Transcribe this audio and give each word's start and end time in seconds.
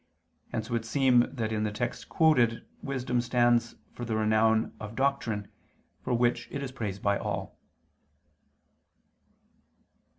Hence 0.51 0.65
it 0.65 0.71
would 0.71 0.83
seem 0.83 1.29
that 1.31 1.51
in 1.51 1.61
the 1.61 1.71
text 1.71 2.09
quoted 2.09 2.65
wisdom 2.81 3.21
stands 3.21 3.75
for 3.93 4.03
the 4.03 4.15
renown 4.15 4.73
of 4.79 4.95
doctrine, 4.95 5.47
for 6.03 6.15
which 6.15 6.47
it 6.49 6.63
is 6.63 6.71
praised 6.71 7.03
by 7.03 7.19
all. 7.19 7.55